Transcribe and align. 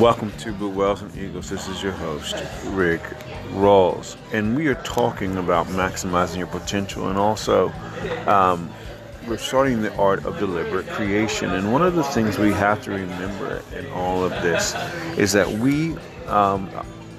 Welcome 0.00 0.32
to 0.38 0.54
Blue 0.54 0.70
Whales 0.70 1.02
and 1.02 1.14
Eagles. 1.14 1.50
This 1.50 1.68
is 1.68 1.82
your 1.82 1.92
host, 1.92 2.34
Rick 2.68 3.02
Rawls, 3.50 4.16
and 4.32 4.56
we 4.56 4.66
are 4.68 4.76
talking 4.76 5.36
about 5.36 5.66
maximizing 5.66 6.38
your 6.38 6.46
potential 6.46 7.10
and 7.10 7.18
also 7.18 7.68
um, 8.26 8.70
we're 9.28 9.36
starting 9.36 9.82
the 9.82 9.94
art 9.96 10.24
of 10.24 10.38
deliberate 10.38 10.88
creation. 10.88 11.50
And 11.50 11.70
one 11.70 11.82
of 11.82 11.96
the 11.96 12.02
things 12.02 12.38
we 12.38 12.50
have 12.50 12.82
to 12.84 12.92
remember 12.92 13.62
in 13.76 13.92
all 13.92 14.24
of 14.24 14.30
this 14.42 14.74
is 15.18 15.32
that 15.32 15.46
we 15.46 15.94
um, 16.28 16.70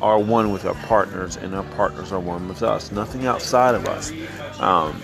are 0.00 0.18
one 0.18 0.50
with 0.50 0.64
our 0.64 0.74
partners, 0.86 1.36
and 1.36 1.54
our 1.54 1.64
partners 1.74 2.12
are 2.12 2.20
one 2.20 2.48
with 2.48 2.62
us. 2.62 2.90
Nothing 2.90 3.26
outside 3.26 3.74
of 3.74 3.86
us 3.88 4.10
um, 4.58 5.02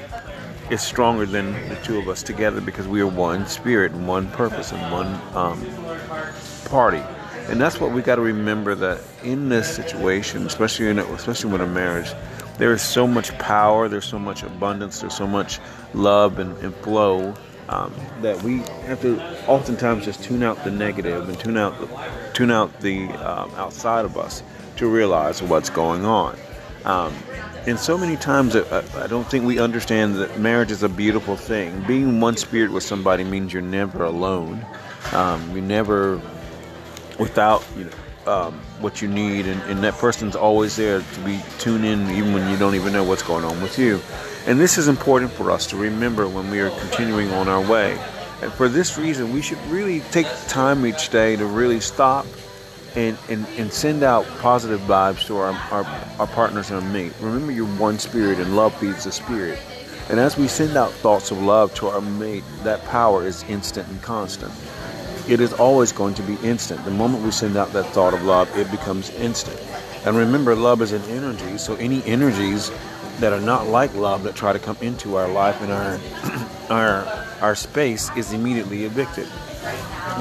is 0.70 0.80
stronger 0.80 1.26
than 1.26 1.52
the 1.68 1.76
two 1.84 1.98
of 1.98 2.08
us 2.08 2.22
together 2.22 2.62
because 2.62 2.88
we 2.88 3.02
are 3.02 3.06
one 3.06 3.46
spirit 3.46 3.92
and 3.92 4.08
one 4.08 4.30
purpose 4.30 4.72
and 4.72 4.80
one 4.90 5.20
um, 5.36 5.62
party. 6.70 7.02
And 7.48 7.60
that's 7.60 7.80
what 7.80 7.92
we 7.92 8.02
got 8.02 8.16
to 8.16 8.22
remember 8.22 8.74
that 8.74 9.00
in 9.22 9.48
this 9.48 9.74
situation, 9.74 10.46
especially 10.46 10.88
in 10.88 10.98
especially 10.98 11.50
with 11.52 11.60
a 11.60 11.66
marriage, 11.66 12.12
there 12.58 12.72
is 12.72 12.82
so 12.82 13.06
much 13.06 13.36
power, 13.38 13.88
there's 13.88 14.04
so 14.04 14.18
much 14.18 14.42
abundance, 14.42 15.00
there's 15.00 15.16
so 15.16 15.26
much 15.26 15.60
love 15.94 16.38
and, 16.38 16.56
and 16.58 16.74
flow 16.76 17.34
um, 17.68 17.92
that 18.22 18.42
we 18.42 18.58
have 18.86 19.00
to 19.02 19.20
oftentimes 19.48 20.04
just 20.04 20.22
tune 20.22 20.42
out 20.42 20.62
the 20.64 20.70
negative 20.70 21.28
and 21.28 21.38
tune 21.38 21.56
out 21.56 21.78
the, 21.78 21.88
tune 22.32 22.50
out 22.50 22.80
the 22.80 23.04
um, 23.08 23.50
outside 23.56 24.04
of 24.04 24.16
us 24.16 24.42
to 24.76 24.88
realize 24.88 25.42
what's 25.42 25.70
going 25.70 26.04
on. 26.04 26.36
Um, 26.84 27.12
and 27.66 27.78
so 27.78 27.98
many 27.98 28.16
times, 28.16 28.54
I, 28.54 28.84
I 29.02 29.06
don't 29.08 29.28
think 29.28 29.44
we 29.44 29.58
understand 29.58 30.14
that 30.16 30.38
marriage 30.38 30.70
is 30.70 30.84
a 30.84 30.88
beautiful 30.88 31.36
thing. 31.36 31.82
Being 31.82 32.20
one 32.20 32.36
spirit 32.36 32.70
with 32.70 32.84
somebody 32.84 33.24
means 33.24 33.52
you're 33.52 33.62
never 33.62 34.04
alone. 34.04 34.64
Um, 35.12 35.50
you're 35.52 35.62
never 35.62 36.20
without 37.18 37.64
you 37.76 37.84
know 37.84 37.90
um, 38.26 38.54
what 38.80 39.00
you 39.00 39.08
need, 39.08 39.46
and, 39.46 39.60
and, 39.62 39.84
that 39.84 39.94
person's 39.94 40.34
always 40.34 40.74
there 40.74 41.00
to 41.00 41.20
be 41.20 41.40
tuned 41.58 41.84
in, 41.84 42.10
even 42.10 42.32
when 42.32 42.50
you 42.50 42.56
don't 42.56 42.74
even 42.74 42.92
know 42.92 43.04
what's 43.04 43.22
going 43.22 43.44
on 43.44 43.60
with 43.62 43.78
you. 43.78 44.00
And 44.46 44.58
this 44.58 44.78
is 44.78 44.88
important 44.88 45.30
for 45.30 45.50
us 45.50 45.66
to 45.68 45.76
remember 45.76 46.28
when 46.28 46.50
we 46.50 46.60
are 46.60 46.70
continuing 46.80 47.30
on 47.32 47.48
our 47.48 47.60
way. 47.60 47.96
And 48.42 48.52
for 48.52 48.68
this 48.68 48.98
reason, 48.98 49.32
we 49.32 49.42
should 49.42 49.64
really 49.68 50.00
take 50.10 50.26
time 50.48 50.84
each 50.86 51.08
day 51.10 51.36
to 51.36 51.46
really 51.46 51.80
stop 51.80 52.26
and, 52.96 53.16
and, 53.28 53.46
and 53.58 53.72
send 53.72 54.02
out 54.02 54.26
positive 54.40 54.80
vibes 54.80 55.24
to 55.26 55.36
our, 55.36 55.52
our, 55.70 55.84
our 56.18 56.26
partners 56.26 56.70
and 56.70 56.82
our 56.82 56.92
mate. 56.92 57.12
Remember, 57.20 57.52
you're 57.52 57.66
one 57.66 57.98
spirit, 57.98 58.40
and 58.40 58.56
love 58.56 58.74
feeds 58.74 59.04
the 59.04 59.12
spirit. 59.12 59.58
And 60.08 60.18
as 60.18 60.36
we 60.36 60.48
send 60.48 60.76
out 60.76 60.90
thoughts 60.90 61.30
of 61.30 61.40
love 61.40 61.74
to 61.76 61.88
our 61.88 62.00
mate, 62.00 62.44
that 62.64 62.84
power 62.86 63.24
is 63.24 63.44
instant 63.44 63.88
and 63.88 64.02
constant 64.02 64.52
it 65.28 65.40
is 65.40 65.52
always 65.52 65.92
going 65.92 66.14
to 66.14 66.22
be 66.22 66.36
instant. 66.42 66.84
The 66.84 66.90
moment 66.90 67.24
we 67.24 67.30
send 67.30 67.56
out 67.56 67.72
that 67.72 67.86
thought 67.86 68.14
of 68.14 68.22
love, 68.22 68.48
it 68.56 68.70
becomes 68.70 69.10
instant. 69.10 69.60
And 70.04 70.16
remember, 70.16 70.54
love 70.54 70.82
is 70.82 70.92
an 70.92 71.02
energy, 71.02 71.58
so 71.58 71.74
any 71.76 72.02
energies 72.04 72.70
that 73.18 73.32
are 73.32 73.40
not 73.40 73.66
like 73.66 73.94
love 73.94 74.22
that 74.24 74.34
try 74.34 74.52
to 74.52 74.58
come 74.58 74.76
into 74.80 75.16
our 75.16 75.28
life 75.28 75.60
and 75.62 75.72
our 75.72 76.00
our 76.70 77.26
our 77.40 77.54
space 77.54 78.10
is 78.16 78.32
immediately 78.32 78.84
evicted. 78.84 79.26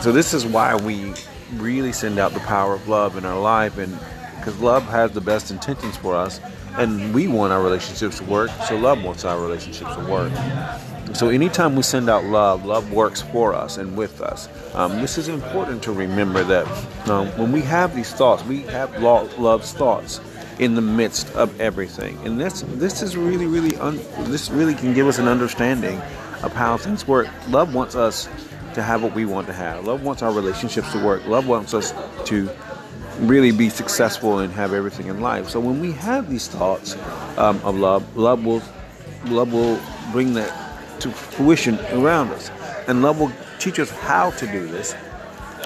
So 0.02 0.12
this 0.12 0.34
is 0.34 0.46
why 0.46 0.76
we 0.76 1.14
really 1.56 1.92
send 1.92 2.20
out 2.20 2.34
the 2.34 2.40
power 2.42 2.74
of 2.74 2.88
love 2.88 3.18
in 3.18 3.26
our 3.26 3.40
life 3.40 3.78
and 3.78 3.98
because 4.46 4.60
love 4.60 4.84
has 4.84 5.12
the 5.12 5.22
best 5.22 5.50
intentions 5.50 5.98
for 5.98 6.16
us 6.16 6.40
and 6.78 7.16
we 7.16 7.28
want 7.28 7.52
our 7.52 7.64
relationships 7.64 8.20
to 8.20 8.24
work, 8.26 8.52
so 8.68 8.78
love 8.78 9.04
wants 9.04 9.26
our 9.26 9.40
relationships 9.40 9.96
to 9.96 10.06
work. 10.06 10.32
So 11.16 11.30
anytime 11.30 11.76
we 11.76 11.82
send 11.82 12.10
out 12.10 12.26
love, 12.26 12.64
love 12.64 12.92
works 12.92 13.24
for 13.24 13.56
us 13.56 13.78
and 13.78 13.98
with 13.98 14.22
us. 14.22 14.48
Um, 14.76 15.02
this 15.02 15.18
is 15.18 15.30
important 15.30 15.82
to 15.84 15.92
remember 15.92 16.44
that 16.44 16.68
um, 17.10 17.28
when 17.40 17.52
we 17.52 17.62
have 17.62 17.96
these 17.96 18.12
thoughts, 18.12 18.44
we 18.44 18.62
have 18.64 19.02
love's 19.02 19.74
thoughts 19.74 20.22
in 20.60 20.76
the 20.76 20.82
midst 20.82 21.34
of 21.36 21.60
everything, 21.60 22.18
and 22.26 22.40
this 22.40 22.62
this 22.76 23.02
is 23.02 23.18
really 23.18 23.46
really 23.46 23.76
un, 23.78 24.00
this 24.32 24.50
really 24.50 24.74
can 24.74 24.94
give 24.94 25.06
us 25.06 25.18
an 25.20 25.28
understanding 25.28 25.98
of 26.44 26.54
how 26.54 26.78
things 26.78 27.06
work. 27.08 27.28
Love 27.50 27.74
wants 27.74 27.96
us 27.96 28.30
to 28.74 28.82
have 28.82 29.04
what 29.04 29.14
we 29.14 29.26
want 29.26 29.48
to 29.48 29.54
have. 29.54 29.86
Love 29.86 30.04
wants 30.04 30.22
our 30.22 30.32
relationships 30.32 30.92
to 30.94 31.04
work. 31.04 31.26
Love 31.26 31.48
wants 31.48 31.74
us 31.74 31.94
to 32.26 32.50
really 33.20 33.52
be 33.52 33.70
successful 33.70 34.40
and 34.40 34.52
have 34.54 34.74
everything 34.74 35.08
in 35.08 35.22
life. 35.22 35.50
So 35.50 35.60
when 35.60 35.80
we 35.80 35.92
have 35.94 36.30
these 36.30 36.48
thoughts 36.48 36.96
um, 37.38 37.60
of 37.64 37.76
love, 37.78 38.18
love 38.18 38.46
will 38.46 38.62
love 39.26 39.54
will 39.54 39.80
bring 40.12 40.34
that 40.34 41.00
to 41.00 41.10
fruition 41.10 41.80
around 41.92 42.30
us. 42.30 42.52
And 42.88 43.02
love 43.02 43.20
will 43.20 43.32
teach 43.60 43.80
us 43.80 43.90
how 43.90 44.32
to 44.32 44.48
do 44.48 44.68
this 44.68 44.96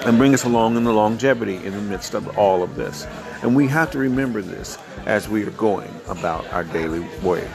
and 0.06 0.16
bring 0.16 0.32
us 0.32 0.44
along 0.44 0.76
in 0.76 0.84
the 0.84 0.92
longevity 0.92 1.56
in 1.56 1.72
the 1.72 1.82
midst 1.82 2.14
of 2.14 2.38
all 2.38 2.62
of 2.62 2.74
this. 2.76 3.06
And 3.42 3.54
we 3.54 3.66
have 3.68 3.90
to 3.92 3.98
remember 3.98 4.40
this 4.42 4.78
as 5.06 5.28
we 5.28 5.44
are 5.44 5.50
going 5.52 5.90
about 6.08 6.50
our 6.52 6.64
daily 6.64 7.06
way. 7.22 7.48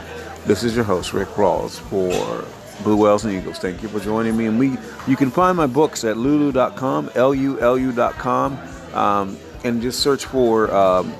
This 0.46 0.62
is 0.62 0.76
your 0.76 0.84
host, 0.84 1.12
Rick 1.12 1.28
Rawls, 1.30 1.80
for 1.80 2.44
Blue 2.84 2.96
Whales 2.96 3.24
and 3.24 3.34
Eagles. 3.34 3.58
Thank 3.58 3.82
you 3.82 3.88
for 3.88 3.98
joining 4.00 4.36
me. 4.36 4.46
And 4.46 4.58
we, 4.58 4.76
you 5.08 5.16
can 5.16 5.30
find 5.30 5.56
my 5.56 5.66
books 5.66 6.04
at 6.04 6.16
lulu.com, 6.16 7.10
L-U-L-U.com, 7.14 8.58
um, 8.94 9.38
and 9.66 9.82
just 9.82 9.98
search 9.98 10.24
for 10.26 10.72
um, 10.72 11.12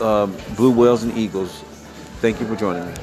um, 0.00 0.36
Blue 0.56 0.70
Whales 0.70 1.02
and 1.02 1.16
Eagles. 1.18 1.60
Thank 2.20 2.40
you 2.40 2.46
for 2.46 2.54
joining 2.54 2.86
me. 2.86 2.94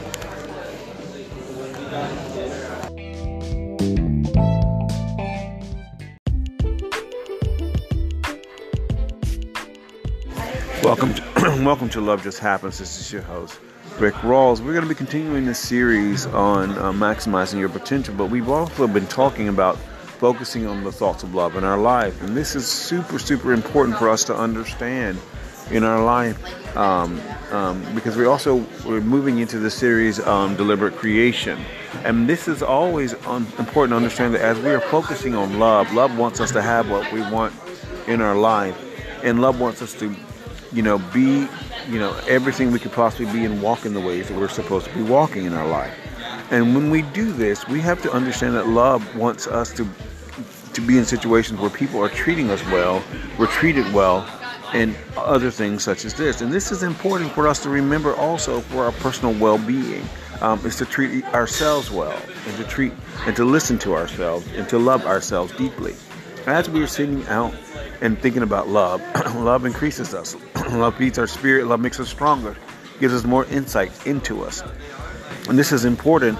Welcome 10.82 11.14
to, 11.16 11.24
welcome 11.66 11.90
to 11.90 12.00
Love 12.00 12.24
Just 12.24 12.40
Happens. 12.40 12.80
This 12.80 12.98
is 13.00 13.12
your 13.12 13.24
host, 13.24 13.60
Rick 14.00 14.14
Rawls. 14.16 14.62
We're 14.62 14.72
going 14.72 14.84
to 14.84 14.90
be 14.90 14.96
continuing 14.96 15.46
this 15.46 15.60
series 15.60 16.28
on 16.28 16.72
uh, 16.78 16.94
maximizing 16.94 17.60
your 17.60 17.70
potential, 17.70 18.16
but 18.16 18.28
we've 18.28 18.48
also 18.48 18.88
been 18.88 19.08
talking 19.08 19.50
about 19.50 19.78
focusing 20.16 20.66
on 20.66 20.84
the 20.84 20.92
thoughts 20.92 21.24
of 21.24 21.36
love 21.36 21.56
in 21.56 21.64
our 21.64 21.78
life. 21.78 22.22
And 22.22 22.36
this 22.36 22.56
is 22.56 22.68
super, 22.68 23.20
super 23.20 23.53
important 23.53 23.98
for 23.98 24.09
us 24.09 24.24
to 24.26 24.36
understand 24.36 25.20
in 25.72 25.84
our 25.84 26.03
life 26.03 26.38
um, 26.78 27.20
um, 27.52 27.84
because 27.96 28.16
we 28.16 28.25
also 28.25 28.58
we're 28.86 29.02
moving 29.02 29.40
into 29.40 29.58
the 29.58 29.72
series 29.72 30.20
um, 30.20 30.56
deliberate 30.56 30.96
creation 30.96 31.59
and 32.04 32.30
this 32.30 32.48
is 32.48 32.62
always 32.62 33.16
un- 33.25 33.48
important 33.58 33.90
to 33.90 33.96
understand 33.96 34.36
that 34.36 34.42
as 34.42 34.59
we 34.59 34.70
are 34.70 34.80
focusing 34.80 35.34
on 35.34 35.58
love 35.58 35.92
love 35.92 36.16
wants 36.20 36.40
us 36.40 36.52
to 36.52 36.62
have 36.62 36.88
what 36.92 37.12
we 37.12 37.20
want 37.31 37.52
in 38.08 38.22
our 38.22 38.36
life 38.36 38.80
and 39.24 39.42
love 39.42 39.59
wants 39.59 39.81
us 39.81 39.96
to 39.96 40.16
you 40.75 40.81
know, 40.81 40.98
be, 41.14 41.48
you 41.90 42.00
know, 42.00 42.14
everything 42.28 42.72
we 42.72 42.80
could 42.80 42.92
possibly 42.92 43.31
be 43.31 43.46
and 43.46 43.62
walk 43.62 43.86
in 43.86 43.94
the 43.94 44.02
ways 44.02 44.28
that 44.28 44.38
we're 44.38 44.50
supposed 44.50 44.86
to 44.88 44.94
be 44.94 45.02
walking 45.02 45.46
in 45.46 45.54
our 45.54 45.68
life. 45.68 45.94
And 46.51 46.75
when 46.75 46.89
we 46.89 47.01
do 47.01 47.31
this, 47.31 47.67
we 47.67 47.81
have 47.81 48.01
to 48.03 48.11
understand 48.11 48.56
that 48.56 48.67
love 48.67 49.16
wants 49.16 49.47
us 49.47 49.73
to 49.73 49.88
to 50.73 50.81
be 50.81 50.97
in 50.97 51.06
situations 51.06 51.57
where 51.59 51.69
people 51.69 52.03
are 52.03 52.09
treating 52.09 52.50
us 52.50 52.61
well, 52.66 53.01
we're 53.39 53.47
treated 53.47 53.91
well, 53.94 54.29
and 54.73 54.94
other 55.16 55.50
things 55.50 55.83
such 55.83 56.03
as 56.03 56.13
this. 56.13 56.41
And 56.41 56.51
this 56.51 56.69
is 56.72 56.83
important 56.83 57.31
for 57.31 57.47
us 57.47 57.63
to 57.63 57.69
remember 57.69 58.13
also 58.16 58.59
for 58.59 58.83
our 58.83 58.91
personal 58.91 59.33
well-being. 59.39 60.03
Um, 60.41 60.59
is 60.66 60.75
to 60.75 60.85
treat 60.85 61.23
ourselves 61.28 61.89
well 61.89 62.22
and 62.45 62.57
to 62.57 62.66
treat 62.66 62.91
and 63.25 63.33
to 63.38 63.45
listen 63.45 63.79
to 63.79 63.95
ourselves 63.95 64.45
and 64.57 64.67
to 64.67 64.77
love 64.77 65.06
ourselves 65.06 65.56
deeply. 65.56 65.95
As 66.45 66.69
we 66.69 66.83
are 66.83 66.88
sitting 66.88 67.25
out 67.27 67.56
and 68.01 68.19
thinking 68.19 68.44
about 68.44 68.67
love, 68.67 69.01
love 69.35 69.63
increases 69.66 70.13
us. 70.13 70.35
love 70.73 70.97
feeds 70.97 71.17
our 71.17 71.25
spirit. 71.25 71.67
Love 71.67 71.79
makes 71.79 72.01
us 72.01 72.09
stronger, 72.09 72.53
gives 73.00 73.13
us 73.13 73.23
more 73.23 73.45
insight 73.45 73.94
into 74.06 74.44
us. 74.44 74.62
And 75.47 75.59
this 75.59 75.72
is 75.72 75.85
important 75.85 76.39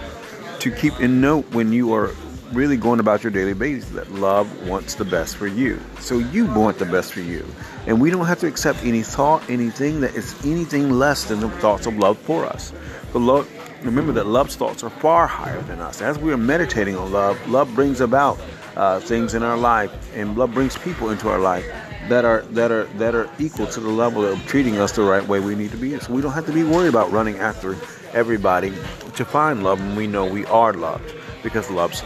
to 0.60 0.72
keep 0.72 1.00
in 1.00 1.22
note 1.22 1.46
when 1.52 1.72
you 1.72 1.94
are 1.94 2.12
really 2.54 2.78
going 2.78 3.00
about 3.00 3.24
your 3.24 3.32
daily 3.32 3.54
basis 3.54 3.90
that 3.92 4.12
love 4.14 4.68
wants 4.68 4.96
the 4.96 5.06
best 5.06 5.36
for 5.36 5.48
you. 5.48 5.80
So 6.00 6.18
you 6.18 6.46
want 6.46 6.80
the 6.80 6.86
best 6.86 7.14
for 7.14 7.20
you. 7.20 7.46
And 7.86 8.02
we 8.02 8.10
don't 8.10 8.26
have 8.26 8.40
to 8.40 8.48
accept 8.48 8.84
any 8.84 9.04
thought, 9.04 9.48
anything 9.50 10.02
that 10.02 10.16
is 10.16 10.34
anything 10.46 10.92
less 10.92 11.26
than 11.26 11.40
the 11.40 11.50
thoughts 11.50 11.86
of 11.86 11.98
love 11.98 12.18
for 12.18 12.46
us. 12.46 12.74
But 13.14 13.20
love, 13.20 13.50
remember 13.84 14.12
that 14.14 14.26
love's 14.26 14.56
thoughts 14.56 14.84
are 14.84 14.90
far 14.90 15.28
higher 15.28 15.62
than 15.64 15.80
us. 15.80 16.02
As 16.02 16.18
we 16.18 16.32
are 16.32 16.38
meditating 16.38 16.96
on 16.96 17.12
love, 17.12 17.48
love 17.48 17.74
brings 17.76 18.02
about 18.02 18.40
uh, 18.76 19.00
things 19.00 19.34
in 19.34 19.44
our 19.44 19.58
life, 19.58 19.92
and 20.16 20.38
love 20.38 20.54
brings 20.54 20.78
people 20.78 21.10
into 21.10 21.30
our 21.30 21.40
life 21.40 21.66
that 22.10 22.26
are 22.26 22.42
that 22.52 22.72
are 22.72 22.86
that 22.98 23.16
are 23.16 23.30
equal 23.40 23.66
to 23.68 23.80
the 23.80 23.90
level 23.90 24.26
of 24.26 24.46
treating 24.46 24.78
us 24.78 24.92
the 24.92 25.02
right 25.02 25.26
way 25.28 25.40
we 25.40 25.56
need 25.56 25.72
to 25.72 25.78
be. 25.78 25.98
So 26.00 26.14
we 26.14 26.22
don't 26.22 26.34
have 26.34 26.46
to 26.46 26.52
be 26.52 26.64
worried 26.64 26.90
about 26.90 27.12
running 27.12 27.38
after 27.38 27.76
everybody 28.16 28.72
to 29.16 29.24
find 29.24 29.64
love 29.64 29.80
when 29.80 29.96
we 29.96 30.08
know 30.08 30.26
we 30.26 30.46
are 30.46 30.74
loved 30.74 31.14
because 31.44 31.70
love's 31.70 32.02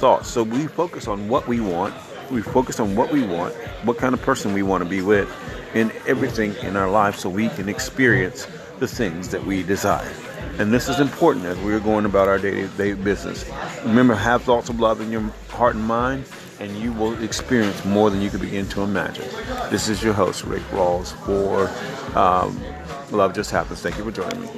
thoughts. 0.00 0.28
So 0.28 0.42
we 0.42 0.66
focus 0.66 1.06
on 1.06 1.28
what 1.28 1.46
we 1.46 1.60
want. 1.60 1.94
We 2.30 2.42
focus 2.42 2.80
on 2.80 2.96
what 2.96 3.12
we 3.12 3.22
want, 3.22 3.54
what 3.84 3.98
kind 3.98 4.14
of 4.14 4.22
person 4.22 4.52
we 4.52 4.62
want 4.62 4.84
to 4.84 4.88
be 4.88 5.02
with, 5.02 5.28
in 5.74 5.92
everything 6.06 6.54
in 6.62 6.76
our 6.76 6.88
life, 6.88 7.16
so 7.16 7.28
we 7.28 7.48
can 7.48 7.68
experience 7.68 8.46
the 8.78 8.86
things 8.86 9.30
that 9.30 9.44
we 9.44 9.64
desire. 9.64 10.12
And 10.58 10.72
this 10.72 10.88
is 10.88 11.00
important 11.00 11.46
as 11.46 11.58
we're 11.58 11.80
going 11.80 12.04
about 12.04 12.28
our 12.28 12.38
day-to-day 12.38 12.94
business. 12.94 13.44
Remember, 13.84 14.14
have 14.14 14.42
thoughts 14.44 14.68
of 14.68 14.78
love 14.78 15.00
in 15.00 15.10
your 15.10 15.22
heart 15.48 15.74
and 15.74 15.84
mind, 15.84 16.24
and 16.60 16.76
you 16.78 16.92
will 16.92 17.20
experience 17.22 17.84
more 17.84 18.10
than 18.10 18.20
you 18.20 18.30
could 18.30 18.40
begin 18.40 18.68
to 18.68 18.82
imagine. 18.82 19.26
This 19.70 19.88
is 19.88 20.00
your 20.00 20.12
host, 20.12 20.44
Rick 20.44 20.62
Rawls, 20.70 21.12
for 21.26 21.68
um, 22.16 22.60
Love 23.10 23.34
Just 23.34 23.50
Happens. 23.50 23.80
Thank 23.80 23.98
you 23.98 24.04
for 24.04 24.12
joining 24.12 24.40
me. 24.40 24.48